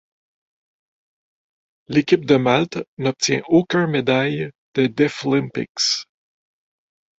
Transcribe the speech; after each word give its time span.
L'équipe 1.87 2.25
de 2.25 2.35
Malte 2.35 2.79
n'obtient 2.97 3.43
aucun 3.49 3.85
médaille 3.85 4.49
des 4.73 4.89
Deaflympics. 4.89 6.07